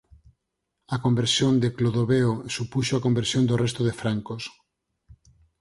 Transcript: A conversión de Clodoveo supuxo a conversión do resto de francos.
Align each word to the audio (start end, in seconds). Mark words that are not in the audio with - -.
A 0.95 0.97
conversión 1.05 1.53
de 1.63 1.69
Clodoveo 1.77 2.31
supuxo 2.55 2.93
a 2.95 3.03
conversión 3.05 3.43
do 3.49 3.55
resto 3.63 3.81
de 3.87 3.97
francos. 4.01 4.43